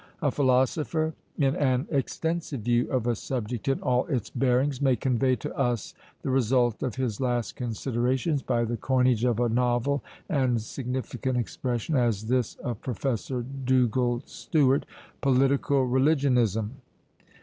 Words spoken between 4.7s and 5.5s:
may convey